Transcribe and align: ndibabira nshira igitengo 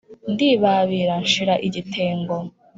ndibabira 0.31 1.13
nshira 1.23 1.53
igitengo 1.67 2.35